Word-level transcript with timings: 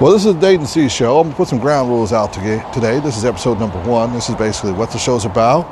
Well, 0.00 0.12
this 0.12 0.24
is 0.24 0.32
the 0.32 0.40
Dayton 0.40 0.64
C 0.64 0.88
show. 0.88 1.18
I'm 1.18 1.24
going 1.24 1.32
to 1.32 1.36
put 1.36 1.48
some 1.48 1.58
ground 1.58 1.88
rules 1.88 2.12
out 2.12 2.32
today. 2.32 3.00
This 3.00 3.16
is 3.16 3.24
episode 3.24 3.58
number 3.58 3.82
one. 3.82 4.12
This 4.12 4.28
is 4.28 4.36
basically 4.36 4.70
what 4.70 4.92
the 4.92 4.98
show's 4.98 5.24
about, 5.24 5.62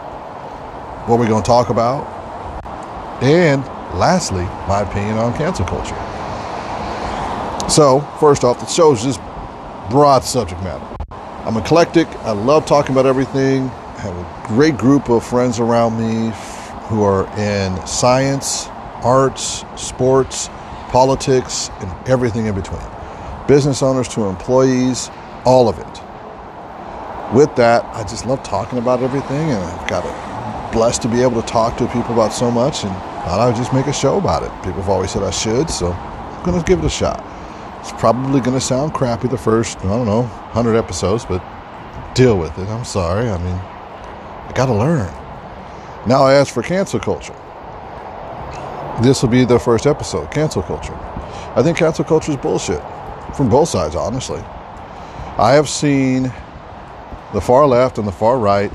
what 1.08 1.21
we're 1.21 1.29
going 1.29 1.45
to 1.45 1.46
talk 1.46 1.71
about, 1.71 2.03
and 3.23 3.65
lastly, 3.97 4.43
my 4.67 4.81
opinion 4.81 5.17
on 5.17 5.33
cancel 5.39 5.65
culture. 5.65 5.95
So, 7.71 8.01
first 8.19 8.43
off, 8.43 8.59
the 8.59 8.67
show's 8.67 9.04
just 9.04 9.21
broad 9.91 10.24
subject 10.24 10.61
matter. 10.65 10.85
I'm 11.47 11.56
eclectic. 11.56 12.08
I 12.24 12.33
love 12.33 12.67
talking 12.67 12.97
about 12.97 13.06
everything. 13.06 13.69
I 13.69 14.01
have 14.01 14.17
a 14.17 14.49
great 14.49 14.77
group 14.77 15.08
of 15.08 15.24
friends 15.24 15.61
around 15.61 16.01
me 16.01 16.33
who 16.88 17.05
are 17.05 17.29
in 17.38 17.87
science, 17.87 18.66
arts, 19.05 19.65
sports, 19.77 20.48
politics, 20.88 21.70
and 21.79 22.09
everything 22.09 22.47
in 22.47 22.56
between 22.56 22.95
business 23.47 23.83
owners 23.83 24.09
to 24.09 24.24
employees, 24.24 25.10
all 25.45 25.69
of 25.69 25.78
it. 25.78 27.34
With 27.34 27.55
that, 27.56 27.84
I 27.95 28.02
just 28.02 28.27
love 28.27 28.42
talking 28.42 28.78
about 28.78 29.02
everything, 29.02 29.50
and 29.50 29.62
I've 29.62 29.88
got 29.88 30.05
it 30.05 30.72
blessed 30.72 31.02
to 31.02 31.09
be 31.09 31.22
able 31.22 31.41
to 31.41 31.48
talk 31.48 31.77
to 31.78 31.86
people 31.86 32.12
about 32.12 32.32
so 32.32 32.50
much, 32.50 32.84
and 32.84 32.92
thought 33.24 33.41
I 33.41 33.46
would 33.46 33.56
just 33.56 33.72
make 33.72 33.86
a 33.86 33.92
show 33.92 34.19
about 34.19 34.42
it. 34.42 34.50
People 34.64 34.82
have 34.82 34.88
always 34.88 35.10
said 35.10 35.22
I 35.22 35.30
should, 35.30 35.70
so 35.70 35.92
I'm 35.92 36.45
going 36.45 36.59
to 36.59 36.64
give 36.64 36.80
it 36.80 36.84
a 36.84 36.91
shot. 36.91 37.24
It's 37.80 37.92
probably 37.92 38.41
going 38.41 38.55
to 38.59 38.60
sound 38.60 38.95
crappy 38.95 39.28
the 39.28 39.38
first, 39.38 39.78
I 39.78 39.88
don't 39.88 40.06
know, 40.06 40.22
100 40.22 40.77
episodes, 40.77 41.24
but 41.24 41.42
deal 42.14 42.38
with 42.38 42.56
it. 42.58 42.69
I'm 42.69 42.84
sorry. 42.84 43.28
I 43.28 43.38
mean, 43.38 43.55
I 43.55 44.52
got 44.55 44.66
to 44.66 44.74
learn. 44.74 45.12
Now, 46.06 46.27
as 46.27 46.48
for 46.48 46.62
cancel 46.62 47.00
culture, 47.00 47.34
this 49.02 49.22
will 49.22 49.28
be 49.28 49.44
the 49.44 49.58
first 49.58 49.86
episode 49.86 50.30
cancel 50.30 50.62
culture. 50.62 50.94
I 51.56 51.62
think 51.62 51.78
cancel 51.78 52.05
culture 52.05 52.33
is 52.33 52.36
bullshit 52.36 52.83
from 53.34 53.48
both 53.48 53.68
sides, 53.68 53.94
honestly. 53.94 54.40
I 55.38 55.52
have 55.52 55.68
seen 55.68 56.24
the 57.34 57.40
far 57.40 57.66
left 57.66 57.98
and 57.98 58.06
the 58.06 58.12
far 58.12 58.38
right 58.38 58.70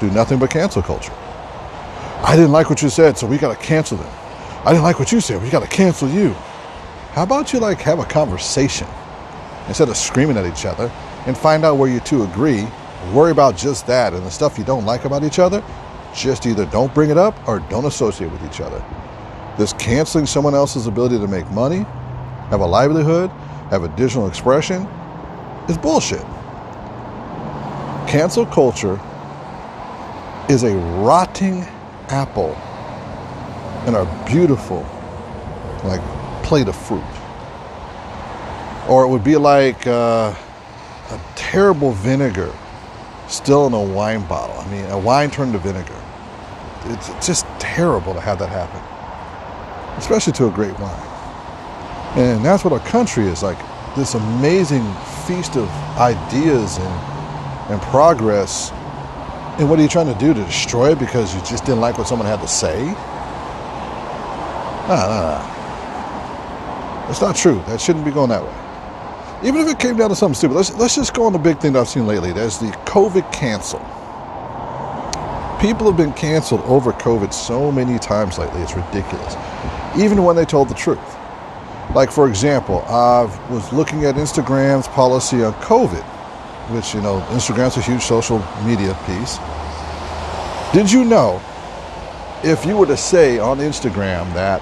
do 0.00 0.10
nothing 0.10 0.38
but 0.38 0.50
cancel 0.50 0.82
culture. 0.82 1.12
I 1.12 2.34
didn't 2.34 2.52
like 2.52 2.70
what 2.70 2.82
you 2.82 2.88
said, 2.88 3.16
so 3.16 3.26
we 3.26 3.38
got 3.38 3.56
to 3.56 3.64
cancel 3.64 3.98
them. 3.98 4.12
I 4.64 4.72
didn't 4.72 4.82
like 4.82 4.98
what 4.98 5.12
you 5.12 5.20
said, 5.20 5.42
we 5.42 5.50
got 5.50 5.62
to 5.62 5.68
cancel 5.68 6.08
you. 6.08 6.30
How 7.12 7.22
about 7.22 7.52
you 7.52 7.60
like 7.60 7.80
have 7.82 7.98
a 7.98 8.04
conversation 8.04 8.88
instead 9.68 9.88
of 9.88 9.96
screaming 9.96 10.36
at 10.36 10.44
each 10.44 10.66
other 10.66 10.90
and 11.26 11.38
find 11.38 11.64
out 11.64 11.76
where 11.76 11.88
you 11.90 12.00
two 12.00 12.24
agree? 12.24 12.66
Worry 13.12 13.30
about 13.30 13.56
just 13.56 13.86
that 13.86 14.12
and 14.12 14.26
the 14.26 14.30
stuff 14.30 14.58
you 14.58 14.64
don't 14.64 14.84
like 14.84 15.04
about 15.04 15.22
each 15.22 15.38
other. 15.38 15.62
Just 16.14 16.46
either 16.46 16.66
don't 16.66 16.92
bring 16.92 17.10
it 17.10 17.18
up 17.18 17.36
or 17.46 17.60
don't 17.70 17.84
associate 17.84 18.32
with 18.32 18.44
each 18.44 18.60
other. 18.60 18.84
This 19.56 19.72
canceling 19.74 20.26
someone 20.26 20.54
else's 20.54 20.86
ability 20.86 21.18
to 21.18 21.28
make 21.28 21.48
money, 21.52 21.84
have 22.50 22.60
a 22.60 22.66
livelihood, 22.66 23.30
have 23.70 23.84
additional 23.84 24.28
expression 24.28 24.86
is 25.68 25.76
bullshit. 25.76 26.24
Cancel 28.06 28.46
culture 28.46 29.00
is 30.48 30.62
a 30.62 30.74
rotting 31.02 31.62
apple 32.08 32.56
in 33.86 33.94
a 33.94 34.24
beautiful, 34.26 34.86
like, 35.84 36.00
plate 36.42 36.68
of 36.68 36.76
fruit. 36.76 37.02
Or 38.88 39.04
it 39.04 39.08
would 39.08 39.24
be 39.24 39.36
like 39.36 39.86
uh, 39.86 40.32
a 41.10 41.20
terrible 41.34 41.92
vinegar 41.92 42.52
still 43.26 43.66
in 43.66 43.72
a 43.72 43.82
wine 43.82 44.24
bottle. 44.28 44.56
I 44.56 44.70
mean, 44.70 44.84
a 44.86 44.98
wine 44.98 45.30
turned 45.30 45.52
to 45.54 45.58
vinegar. 45.58 46.00
It's 46.84 47.26
just 47.26 47.44
terrible 47.58 48.14
to 48.14 48.20
have 48.20 48.38
that 48.38 48.48
happen, 48.48 48.80
especially 49.98 50.32
to 50.34 50.46
a 50.46 50.50
great 50.50 50.78
wine. 50.78 51.15
And 52.16 52.42
that's 52.42 52.64
what 52.64 52.72
our 52.72 52.80
country 52.88 53.26
is 53.26 53.42
like 53.42 53.58
this 53.94 54.14
amazing 54.14 54.90
feast 55.26 55.56
of 55.56 55.68
ideas 55.98 56.78
and, 56.78 57.72
and 57.72 57.82
progress. 57.82 58.70
And 59.58 59.68
what 59.68 59.78
are 59.78 59.82
you 59.82 59.88
trying 59.88 60.12
to 60.12 60.18
do 60.18 60.32
to 60.32 60.44
destroy 60.44 60.92
it 60.92 60.98
because 60.98 61.34
you 61.34 61.40
just 61.40 61.64
didn't 61.64 61.80
like 61.80 61.98
what 61.98 62.08
someone 62.08 62.26
had 62.26 62.40
to 62.40 62.48
say? 62.48 62.84
No, 64.88 64.96
no. 64.96 65.52
That's 67.06 67.20
not 67.20 67.36
true. 67.36 67.62
That 67.66 67.80
shouldn't 67.80 68.04
be 68.04 68.10
going 68.10 68.30
that 68.30 68.42
way. 68.42 69.48
Even 69.48 69.60
if 69.60 69.68
it 69.68 69.78
came 69.78 69.96
down 69.96 70.08
to 70.08 70.16
something 70.16 70.34
stupid, 70.34 70.54
let's, 70.54 70.74
let's 70.74 70.94
just 70.94 71.12
go 71.12 71.24
on 71.24 71.32
the 71.32 71.38
big 71.38 71.58
thing 71.58 71.74
that 71.74 71.80
I've 71.80 71.88
seen 71.88 72.06
lately. 72.06 72.32
There's 72.32 72.58
the 72.58 72.68
COVID 72.86 73.30
cancel. 73.32 73.80
People 75.60 75.86
have 75.86 75.96
been 75.96 76.12
canceled 76.14 76.60
over 76.62 76.92
COVID 76.92 77.32
so 77.32 77.72
many 77.72 77.98
times 77.98 78.38
lately, 78.38 78.60
it's 78.62 78.74
ridiculous. 78.74 79.34
Even 79.98 80.22
when 80.22 80.36
they 80.36 80.44
told 80.44 80.68
the 80.68 80.74
truth. 80.74 81.15
Like, 81.96 82.12
for 82.12 82.28
example, 82.28 82.82
I 82.82 83.22
was 83.48 83.72
looking 83.72 84.04
at 84.04 84.16
Instagram's 84.16 84.86
policy 84.86 85.42
on 85.42 85.54
COVID, 85.54 86.04
which, 86.70 86.92
you 86.92 87.00
know, 87.00 87.22
Instagram's 87.30 87.78
a 87.78 87.80
huge 87.80 88.02
social 88.02 88.38
media 88.66 88.92
piece. 89.06 89.38
Did 90.74 90.92
you 90.92 91.06
know 91.06 91.40
if 92.44 92.66
you 92.66 92.76
were 92.76 92.84
to 92.84 92.98
say 92.98 93.38
on 93.38 93.60
Instagram 93.60 94.30
that 94.34 94.60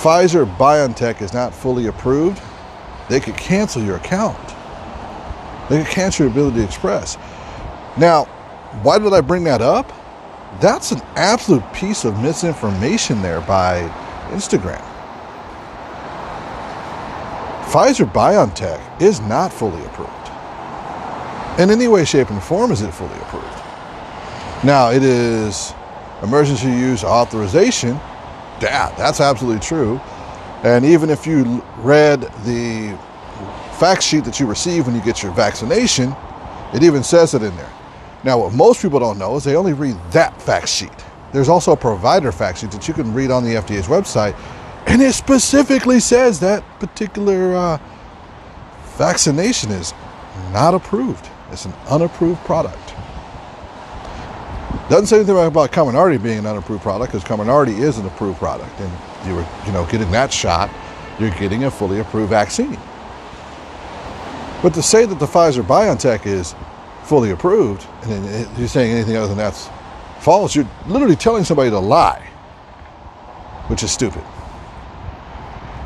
Pfizer 0.00 0.46
BioNTech 0.56 1.20
is 1.20 1.34
not 1.34 1.52
fully 1.52 1.88
approved, 1.88 2.40
they 3.10 3.20
could 3.20 3.36
cancel 3.36 3.82
your 3.82 3.96
account. 3.96 4.38
They 5.68 5.82
could 5.84 5.92
cancel 5.92 6.24
your 6.24 6.32
ability 6.32 6.60
to 6.60 6.64
express. 6.64 7.18
Now, 7.98 8.24
why 8.82 8.98
did 8.98 9.12
I 9.12 9.20
bring 9.20 9.44
that 9.44 9.60
up? 9.60 9.92
That's 10.62 10.92
an 10.92 11.02
absolute 11.16 11.70
piece 11.74 12.06
of 12.06 12.18
misinformation 12.22 13.20
there 13.20 13.42
by 13.42 13.86
Instagram. 14.30 14.89
Pfizer 17.70 18.12
BioNTech 18.12 19.00
is 19.00 19.20
not 19.20 19.52
fully 19.52 19.80
approved. 19.84 20.10
In 21.60 21.70
any 21.70 21.86
way, 21.86 22.04
shape, 22.04 22.28
and 22.30 22.42
form 22.42 22.72
is 22.72 22.82
it 22.82 22.90
fully 22.90 23.14
approved. 23.20 23.46
Now, 24.64 24.90
it 24.90 25.04
is 25.04 25.72
emergency 26.20 26.66
use 26.66 27.04
authorization. 27.04 27.90
Yeah, 28.60 28.92
that's 28.98 29.20
absolutely 29.20 29.60
true. 29.60 30.00
And 30.64 30.84
even 30.84 31.10
if 31.10 31.28
you 31.28 31.62
read 31.76 32.22
the 32.44 32.98
fact 33.78 34.02
sheet 34.02 34.24
that 34.24 34.40
you 34.40 34.46
receive 34.46 34.86
when 34.86 34.96
you 34.96 35.02
get 35.02 35.22
your 35.22 35.30
vaccination, 35.30 36.16
it 36.74 36.82
even 36.82 37.04
says 37.04 37.34
it 37.34 37.42
in 37.44 37.56
there. 37.56 37.72
Now, 38.24 38.38
what 38.38 38.52
most 38.52 38.82
people 38.82 38.98
don't 38.98 39.16
know 39.16 39.36
is 39.36 39.44
they 39.44 39.54
only 39.54 39.74
read 39.74 39.96
that 40.10 40.42
fact 40.42 40.68
sheet. 40.68 40.90
There's 41.32 41.48
also 41.48 41.70
a 41.70 41.76
provider 41.76 42.32
fact 42.32 42.58
sheet 42.58 42.72
that 42.72 42.88
you 42.88 42.94
can 42.94 43.14
read 43.14 43.30
on 43.30 43.44
the 43.44 43.54
FDA's 43.54 43.86
website 43.86 44.36
and 44.86 45.02
it 45.02 45.12
specifically 45.12 46.00
says 46.00 46.40
that 46.40 46.64
particular 46.80 47.54
uh, 47.54 47.78
vaccination 48.96 49.70
is 49.70 49.94
not 50.52 50.74
approved. 50.74 51.28
It's 51.52 51.64
an 51.64 51.72
unapproved 51.88 52.40
product. 52.44 52.94
Doesn't 54.88 55.06
say 55.06 55.16
anything 55.16 55.38
about 55.38 55.70
Comirnaty 55.70 56.20
being 56.20 56.38
an 56.38 56.46
unapproved 56.46 56.82
product 56.82 57.12
because 57.12 57.24
Comirnaty 57.24 57.78
is 57.78 57.98
an 57.98 58.06
approved 58.06 58.38
product, 58.38 58.78
and 58.80 58.90
you 59.28 59.34
were, 59.34 59.46
you 59.66 59.72
know, 59.72 59.86
getting 59.86 60.10
that 60.10 60.32
shot, 60.32 60.70
you're 61.18 61.30
getting 61.30 61.64
a 61.64 61.70
fully 61.70 62.00
approved 62.00 62.30
vaccine. 62.30 62.78
But 64.62 64.74
to 64.74 64.82
say 64.82 65.06
that 65.06 65.18
the 65.18 65.26
Pfizer 65.26 65.62
BioNTech 65.62 66.26
is 66.26 66.54
fully 67.04 67.30
approved, 67.30 67.86
and 68.02 68.58
you're 68.58 68.68
saying 68.68 68.92
anything 68.92 69.16
other 69.16 69.28
than 69.28 69.36
that's 69.36 69.68
false, 70.20 70.54
you're 70.54 70.68
literally 70.86 71.16
telling 71.16 71.44
somebody 71.44 71.70
to 71.70 71.78
lie, 71.78 72.20
which 73.68 73.82
is 73.82 73.90
stupid. 73.90 74.22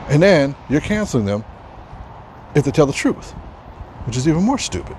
And 0.08 0.22
then 0.22 0.54
you're 0.68 0.80
canceling 0.80 1.24
them 1.24 1.44
if 2.54 2.64
they 2.64 2.70
tell 2.70 2.86
the 2.86 2.92
truth, 2.92 3.32
which 4.06 4.16
is 4.16 4.28
even 4.28 4.42
more 4.42 4.58
stupid. 4.58 4.96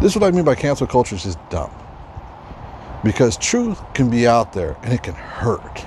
This 0.00 0.12
is 0.12 0.20
what 0.20 0.26
I 0.26 0.30
mean 0.30 0.44
by 0.44 0.54
cancel 0.54 0.86
culture 0.86 1.14
is 1.14 1.24
just 1.24 1.50
dumb. 1.50 1.70
Because 3.04 3.36
truth 3.36 3.80
can 3.94 4.10
be 4.10 4.26
out 4.26 4.52
there 4.52 4.76
and 4.82 4.92
it 4.92 5.02
can 5.02 5.14
hurt. 5.14 5.84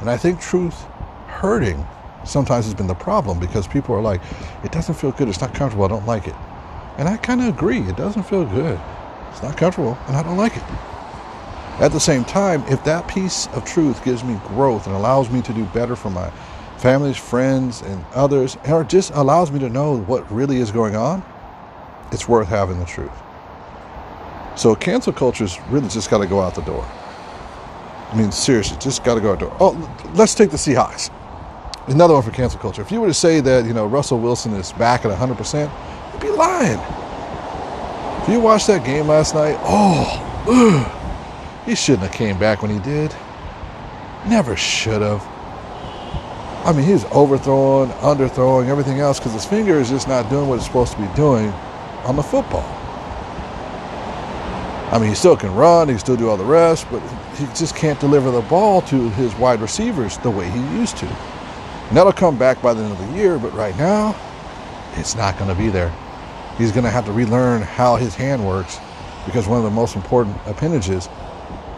And 0.00 0.10
I 0.10 0.16
think 0.16 0.40
truth 0.40 0.82
hurting 1.26 1.86
sometimes 2.24 2.66
has 2.66 2.74
been 2.74 2.86
the 2.86 2.94
problem 2.94 3.38
because 3.38 3.66
people 3.66 3.94
are 3.94 4.02
like, 4.02 4.20
it 4.64 4.72
doesn't 4.72 4.94
feel 4.94 5.12
good, 5.12 5.28
it's 5.28 5.40
not 5.40 5.54
comfortable, 5.54 5.84
I 5.84 5.88
don't 5.88 6.06
like 6.06 6.26
it. 6.26 6.34
And 6.98 7.08
I 7.08 7.16
kind 7.16 7.40
of 7.40 7.48
agree, 7.48 7.80
it 7.80 7.96
doesn't 7.96 8.24
feel 8.24 8.44
good. 8.44 8.78
It's 9.30 9.42
not 9.42 9.56
comfortable 9.56 9.96
and 10.06 10.16
I 10.16 10.22
don't 10.22 10.36
like 10.36 10.56
it. 10.56 10.62
At 11.82 11.90
the 11.90 11.98
same 11.98 12.24
time, 12.24 12.62
if 12.68 12.84
that 12.84 13.08
piece 13.08 13.48
of 13.48 13.64
truth 13.64 14.04
gives 14.04 14.22
me 14.22 14.40
growth 14.46 14.86
and 14.86 14.94
allows 14.94 15.28
me 15.30 15.42
to 15.42 15.52
do 15.52 15.64
better 15.66 15.96
for 15.96 16.10
my 16.10 16.30
families, 16.78 17.16
friends, 17.16 17.82
and 17.82 18.04
others, 18.14 18.56
or 18.68 18.84
just 18.84 19.10
allows 19.14 19.50
me 19.50 19.58
to 19.58 19.68
know 19.68 19.98
what 20.02 20.30
really 20.30 20.58
is 20.58 20.70
going 20.70 20.94
on, 20.94 21.24
it's 22.12 22.28
worth 22.28 22.46
having 22.46 22.78
the 22.78 22.84
truth. 22.84 23.10
So 24.54 24.76
cancel 24.76 25.12
culture's 25.12 25.58
really 25.70 25.88
just 25.88 26.08
got 26.08 26.18
to 26.18 26.26
go 26.28 26.40
out 26.40 26.54
the 26.54 26.62
door. 26.62 26.84
I 28.10 28.14
mean, 28.16 28.30
seriously, 28.30 28.78
just 28.78 29.02
got 29.02 29.16
to 29.16 29.20
go 29.20 29.32
out 29.32 29.40
the 29.40 29.46
door. 29.46 29.56
Oh, 29.58 30.12
let's 30.14 30.36
take 30.36 30.50
the 30.52 30.56
Seahawks. 30.58 31.10
Another 31.88 32.14
one 32.14 32.22
for 32.22 32.30
cancel 32.30 32.60
culture. 32.60 32.82
If 32.82 32.92
you 32.92 33.00
were 33.00 33.08
to 33.08 33.14
say 33.14 33.40
that, 33.40 33.64
you 33.64 33.72
know, 33.72 33.86
Russell 33.86 34.20
Wilson 34.20 34.52
is 34.52 34.70
back 34.74 35.04
at 35.04 35.10
100%, 35.10 36.12
you'd 36.12 36.20
be 36.20 36.28
lying. 36.28 36.78
If 38.22 38.28
you 38.28 38.38
watched 38.38 38.68
that 38.68 38.84
game 38.86 39.08
last 39.08 39.34
night, 39.34 39.56
oh, 39.62 40.44
ugh, 40.46 41.01
he 41.64 41.74
shouldn't 41.74 42.02
have 42.02 42.12
came 42.12 42.38
back 42.38 42.62
when 42.62 42.70
he 42.70 42.78
did. 42.80 43.14
Never 44.26 44.56
should 44.56 45.02
have. 45.02 45.22
I 46.64 46.72
mean, 46.72 46.86
he's 46.86 47.04
overthrowing, 47.06 47.90
underthrowing, 47.90 48.68
everything 48.68 49.00
else 49.00 49.18
because 49.18 49.32
his 49.32 49.44
finger 49.44 49.80
is 49.80 49.90
just 49.90 50.06
not 50.06 50.30
doing 50.30 50.48
what 50.48 50.56
it's 50.56 50.66
supposed 50.66 50.92
to 50.92 50.98
be 50.98 51.12
doing 51.14 51.48
on 52.04 52.16
the 52.16 52.22
football. 52.22 52.78
I 54.92 54.98
mean, 54.98 55.08
he 55.08 55.14
still 55.14 55.36
can 55.36 55.54
run, 55.54 55.88
he 55.88 55.98
still 55.98 56.16
do 56.16 56.28
all 56.28 56.36
the 56.36 56.44
rest, 56.44 56.86
but 56.90 57.00
he 57.36 57.46
just 57.46 57.74
can't 57.74 57.98
deliver 57.98 58.30
the 58.30 58.42
ball 58.42 58.82
to 58.82 59.08
his 59.10 59.34
wide 59.36 59.60
receivers 59.60 60.18
the 60.18 60.30
way 60.30 60.48
he 60.50 60.60
used 60.76 60.98
to. 60.98 61.06
And 61.06 61.96
that'll 61.96 62.12
come 62.12 62.38
back 62.38 62.60
by 62.62 62.74
the 62.74 62.82
end 62.82 62.92
of 62.92 62.98
the 62.98 63.18
year, 63.18 63.38
but 63.38 63.52
right 63.54 63.76
now, 63.78 64.14
it's 64.94 65.16
not 65.16 65.38
going 65.38 65.48
to 65.48 65.56
be 65.56 65.68
there. 65.68 65.92
He's 66.58 66.70
going 66.70 66.84
to 66.84 66.90
have 66.90 67.06
to 67.06 67.12
relearn 67.12 67.62
how 67.62 67.96
his 67.96 68.14
hand 68.14 68.46
works 68.46 68.78
because 69.24 69.48
one 69.48 69.58
of 69.58 69.64
the 69.64 69.70
most 69.70 69.96
important 69.96 70.36
appendages 70.46 71.08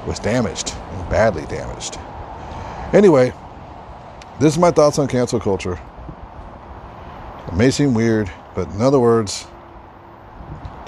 was 0.06 0.18
damaged 0.18 0.74
and 0.74 1.10
badly 1.10 1.44
damaged. 1.46 1.98
Anyway, 2.92 3.32
this 4.40 4.54
is 4.54 4.58
my 4.58 4.70
thoughts 4.70 4.98
on 4.98 5.08
cancel 5.08 5.40
culture. 5.40 5.78
It 7.48 7.54
may 7.54 7.70
seem 7.70 7.94
weird, 7.94 8.30
but 8.54 8.68
in 8.70 8.82
other 8.82 9.00
words, 9.00 9.46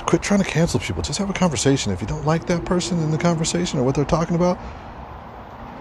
quit 0.06 0.22
trying 0.22 0.42
to 0.42 0.48
cancel 0.48 0.80
people. 0.80 1.02
Just 1.02 1.18
have 1.18 1.30
a 1.30 1.34
conversation. 1.34 1.92
If 1.92 2.00
you 2.00 2.06
don't 2.06 2.24
like 2.24 2.46
that 2.46 2.64
person 2.64 2.98
in 3.00 3.10
the 3.10 3.18
conversation 3.18 3.78
or 3.78 3.82
what 3.82 3.94
they're 3.94 4.04
talking 4.04 4.36
about, 4.36 4.58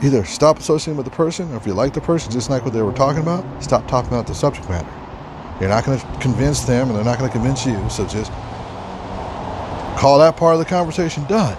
either 0.03 0.25
stop 0.25 0.59
associating 0.59 0.97
with 0.97 1.05
the 1.05 1.11
person, 1.11 1.51
or 1.53 1.57
if 1.57 1.65
you 1.65 1.73
like 1.73 1.93
the 1.93 2.01
person, 2.01 2.31
just 2.31 2.49
like 2.49 2.63
what 2.63 2.73
they 2.73 2.81
were 2.81 2.93
talking 2.93 3.21
about, 3.21 3.45
stop 3.63 3.87
talking 3.87 4.09
about 4.09 4.27
the 4.27 4.35
subject 4.35 4.67
matter. 4.69 4.91
You're 5.59 5.69
not 5.69 5.85
going 5.85 5.99
to 5.99 6.05
convince 6.19 6.61
them, 6.61 6.87
and 6.87 6.97
they're 6.97 7.05
not 7.05 7.17
going 7.17 7.29
to 7.29 7.37
convince 7.37 7.65
you. 7.65 7.89
So 7.89 8.05
just 8.05 8.31
call 9.97 10.19
that 10.19 10.35
part 10.35 10.53
of 10.53 10.59
the 10.59 10.65
conversation 10.65 11.23
done. 11.25 11.57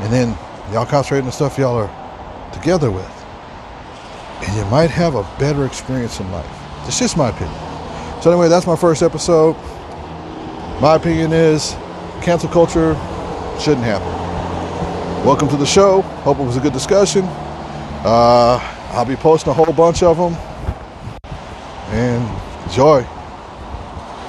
And 0.00 0.12
then 0.12 0.38
y'all 0.72 0.86
concentrate 0.86 1.20
on 1.20 1.26
the 1.26 1.32
stuff 1.32 1.58
y'all 1.58 1.76
are 1.76 2.52
together 2.52 2.90
with. 2.90 3.10
And 4.46 4.56
you 4.56 4.64
might 4.66 4.90
have 4.90 5.14
a 5.14 5.22
better 5.38 5.64
experience 5.64 6.20
in 6.20 6.30
life. 6.30 6.46
It's 6.86 6.98
just 6.98 7.16
my 7.16 7.30
opinion. 7.30 7.56
So, 8.22 8.30
anyway, 8.30 8.48
that's 8.48 8.66
my 8.66 8.76
first 8.76 9.02
episode. 9.02 9.56
My 10.80 10.94
opinion 10.94 11.32
is 11.32 11.72
cancel 12.22 12.48
culture 12.48 12.94
shouldn't 13.60 13.84
happen. 13.84 14.06
Welcome 15.24 15.48
to 15.48 15.56
the 15.56 15.66
show. 15.66 16.02
Hope 16.22 16.38
it 16.38 16.44
was 16.44 16.56
a 16.56 16.60
good 16.60 16.72
discussion. 16.72 17.24
Uh, 18.04 18.58
I'll 18.92 19.04
be 19.04 19.16
posting 19.16 19.50
a 19.50 19.54
whole 19.54 19.72
bunch 19.72 20.02
of 20.02 20.16
them. 20.16 20.34
And 21.90 22.68
enjoy. 22.68 23.04